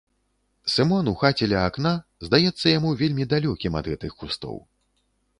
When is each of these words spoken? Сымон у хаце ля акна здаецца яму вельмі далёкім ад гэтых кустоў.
Сымон 0.75 1.09
у 1.11 1.11
хаце 1.23 1.49
ля 1.51 1.59
акна 1.71 1.91
здаецца 2.27 2.65
яму 2.77 2.93
вельмі 3.01 3.27
далёкім 3.33 3.77
ад 3.83 3.91
гэтых 3.93 4.17
кустоў. 4.23 4.57